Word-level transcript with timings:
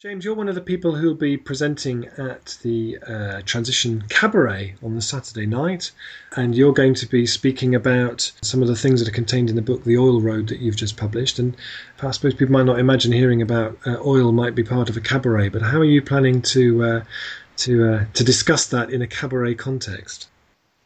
James, 0.00 0.24
you're 0.24 0.34
one 0.34 0.48
of 0.48 0.54
the 0.54 0.60
people 0.60 0.94
who'll 0.94 1.12
be 1.12 1.36
presenting 1.36 2.06
at 2.18 2.56
the 2.62 2.96
uh, 2.98 3.42
Transition 3.44 4.04
Cabaret 4.08 4.76
on 4.80 4.94
the 4.94 5.02
Saturday 5.02 5.44
night, 5.44 5.90
and 6.36 6.54
you're 6.54 6.72
going 6.72 6.94
to 6.94 7.06
be 7.06 7.26
speaking 7.26 7.74
about 7.74 8.30
some 8.40 8.62
of 8.62 8.68
the 8.68 8.76
things 8.76 9.00
that 9.00 9.08
are 9.08 9.12
contained 9.12 9.50
in 9.50 9.56
the 9.56 9.60
book, 9.60 9.82
The 9.82 9.98
Oil 9.98 10.20
Road, 10.20 10.46
that 10.50 10.60
you've 10.60 10.76
just 10.76 10.96
published. 10.96 11.40
And 11.40 11.56
I 12.00 12.12
suppose 12.12 12.34
people 12.34 12.52
might 12.52 12.66
not 12.66 12.78
imagine 12.78 13.10
hearing 13.10 13.42
about 13.42 13.76
uh, 13.84 13.96
oil 14.06 14.30
might 14.30 14.54
be 14.54 14.62
part 14.62 14.88
of 14.88 14.96
a 14.96 15.00
cabaret, 15.00 15.48
but 15.48 15.62
how 15.62 15.78
are 15.78 15.84
you 15.84 16.00
planning 16.00 16.42
to 16.42 16.84
uh, 16.84 17.04
to 17.56 17.94
uh, 17.94 18.04
to 18.14 18.22
discuss 18.22 18.68
that 18.68 18.90
in 18.90 19.02
a 19.02 19.08
cabaret 19.08 19.56
context? 19.56 20.28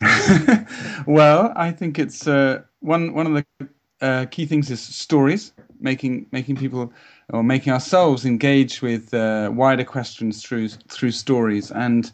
well, 1.06 1.52
I 1.54 1.70
think 1.70 1.98
it's 1.98 2.26
uh, 2.26 2.62
one 2.80 3.12
one 3.12 3.26
of 3.26 3.34
the 3.34 3.68
uh, 4.02 4.26
key 4.26 4.44
things 4.44 4.70
is 4.70 4.80
stories, 4.80 5.52
making 5.80 6.26
making 6.32 6.56
people 6.56 6.92
or 7.30 7.42
making 7.42 7.72
ourselves 7.72 8.26
engage 8.26 8.82
with 8.82 9.14
uh, 9.14 9.50
wider 9.52 9.84
questions 9.84 10.42
through 10.42 10.68
through 10.68 11.12
stories. 11.12 11.70
And 11.70 12.10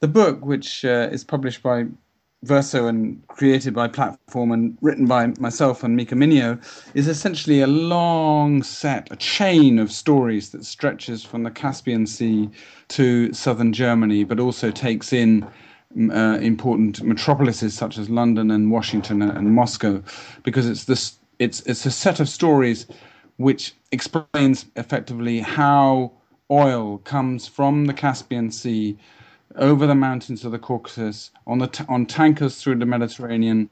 the 0.00 0.08
book, 0.08 0.44
which 0.44 0.84
uh, 0.84 1.08
is 1.10 1.24
published 1.24 1.62
by 1.62 1.86
Verso 2.44 2.86
and 2.86 3.20
created 3.26 3.74
by 3.74 3.88
Platform 3.88 4.52
and 4.52 4.78
written 4.80 5.06
by 5.06 5.26
myself 5.40 5.82
and 5.82 5.96
Mika 5.96 6.14
Minio, 6.14 6.56
is 6.94 7.08
essentially 7.08 7.60
a 7.60 7.66
long 7.66 8.62
set, 8.62 9.08
a 9.10 9.16
chain 9.16 9.80
of 9.80 9.90
stories 9.90 10.50
that 10.50 10.64
stretches 10.64 11.24
from 11.24 11.42
the 11.42 11.50
Caspian 11.50 12.06
Sea 12.06 12.48
to 12.88 13.32
southern 13.32 13.72
Germany, 13.72 14.22
but 14.22 14.38
also 14.38 14.70
takes 14.70 15.12
in 15.12 15.44
uh, 15.96 16.38
important 16.40 17.02
metropolises 17.02 17.74
such 17.74 17.98
as 17.98 18.10
London 18.10 18.50
and 18.50 18.70
Washington 18.70 19.22
and, 19.22 19.54
Moscow, 19.54 20.02
because 20.42 20.68
it's 20.68 20.84
this 20.84 21.18
it's 21.38 21.60
it's 21.62 21.86
a 21.86 21.90
set 21.90 22.20
of 22.20 22.28
stories 22.28 22.86
which 23.36 23.74
explains 23.92 24.66
effectively 24.76 25.40
how 25.40 26.12
oil 26.50 26.98
comes 26.98 27.46
from 27.46 27.86
the 27.86 27.94
Caspian 27.94 28.50
Sea 28.50 28.98
over 29.56 29.86
the 29.86 29.94
mountains 29.94 30.44
of 30.44 30.52
the 30.52 30.58
Caucasus 30.58 31.30
on 31.46 31.58
the 31.58 31.66
t- 31.68 31.84
on 31.88 32.06
tankers 32.06 32.60
through 32.60 32.76
the 32.76 32.86
Mediterranean, 32.86 33.70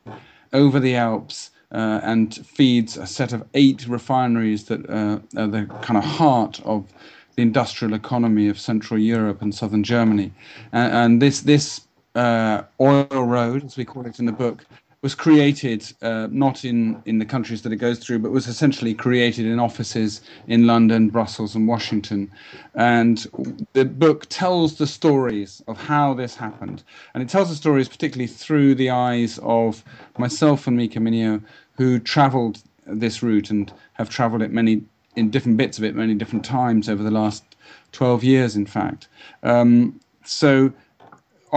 over 0.53 0.81
the 0.81 0.97
Alps, 0.97 1.51
uh, 1.73 2.01
and 2.03 2.35
feeds 2.47 2.97
a 2.97 3.07
set 3.07 3.33
of 3.33 3.45
eight 3.55 3.87
refineries 3.87 4.65
that 4.65 4.89
uh, 4.89 5.19
are 5.37 5.49
the 5.49 5.67
kind 5.83 5.99
of 5.99 6.05
heart 6.05 6.61
of 6.65 6.87
the 7.35 7.43
industrial 7.43 7.93
economy 7.93 8.49
of 8.49 8.59
Central 8.59 8.99
Europe 8.99 9.43
and 9.43 9.55
Southern 9.55 9.85
Germany. 9.85 10.33
And, 10.73 10.93
and 10.95 11.23
this 11.23 11.43
this 11.43 11.87
uh, 12.17 12.65
oil 12.81 13.07
road, 13.25 13.65
as 13.65 13.77
we 13.77 13.85
call 13.85 14.07
it 14.07 14.19
in 14.19 14.27
the 14.27 14.33
book, 14.33 14.65
was 15.03 15.15
created 15.15 15.93
uh, 16.03 16.27
not 16.31 16.65
in, 16.65 17.01
in 17.05 17.19
the 17.19 17.25
countries 17.25 17.63
that 17.63 17.73
it 17.73 17.77
goes 17.77 17.99
through, 17.99 18.19
but 18.19 18.33
was 18.33 18.49
essentially 18.49 18.95
created 18.95 19.47
in 19.47 19.61
offices 19.61 20.23
in 20.49 20.67
London, 20.67 21.11
Brussels, 21.11 21.55
and 21.55 21.69
Washington. 21.69 22.31
And 22.75 23.27
the 23.75 23.85
book 23.85 24.27
tells 24.31 24.79
the 24.79 24.87
stories 24.87 25.63
of 25.69 25.77
how 25.77 26.15
this 26.15 26.35
happened. 26.35 26.83
And 27.15 27.23
it 27.23 27.29
tells 27.29 27.51
the 27.51 27.55
stories 27.55 27.89
particularly 27.89 28.27
through 28.27 28.75
the 28.75 28.91
eyes 28.91 29.39
of 29.43 29.85
myself 30.19 30.67
and 30.67 30.77
Mika 30.77 30.99
Minio, 30.99 31.43
who 31.77 31.99
traveled 32.01 32.63
this 32.87 33.23
route 33.23 33.51
and 33.51 33.73
have 33.93 34.09
traveled 34.09 34.43
it 34.43 34.51
many 34.51 34.83
in 35.15 35.31
different 35.31 35.57
bits 35.57 35.79
of 35.79 35.85
it 35.85 35.95
many 35.95 36.15
different 36.15 36.45
times 36.45 36.89
over 36.89 37.03
the 37.03 37.11
last 37.11 37.45
12 37.93 38.25
years, 38.25 38.57
in 38.57 38.67
fact. 38.67 39.09
Um, 39.43 40.01
so 40.25 40.73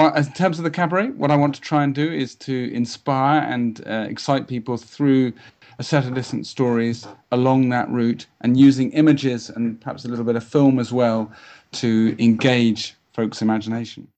in 0.08 0.32
terms 0.34 0.58
of 0.58 0.64
the 0.64 0.72
cabaret, 0.72 1.10
what 1.10 1.32
I 1.32 1.36
want 1.36 1.56
to 1.56 1.62
try 1.62 1.84
and 1.84 1.94
do 1.94 2.12
is 2.12 2.36
to 2.36 2.72
inspire 2.74 3.42
and 3.42 3.86
uh, 3.88 4.06
excite 4.10 4.48
people 4.48 4.78
through 4.78 5.34
a 5.78 5.84
set 5.84 6.06
of 6.06 6.14
different 6.14 6.46
stories 6.46 7.08
along 7.32 7.70
that 7.70 7.90
route 7.90 8.26
and 8.42 8.58
using 8.58 8.92
images 8.92 9.50
and 9.50 9.80
perhaps 9.82 10.06
a 10.06 10.08
little 10.08 10.26
bit 10.26 10.36
of 10.36 10.44
film 10.44 10.80
as 10.80 10.92
well 10.94 11.32
to 11.74 12.16
engage 12.20 12.96
folks' 13.14 13.42
imagination. 13.42 14.08